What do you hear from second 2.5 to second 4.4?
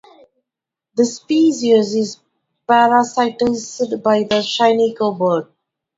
parasitised by